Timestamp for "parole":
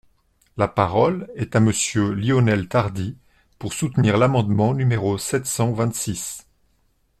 0.67-1.29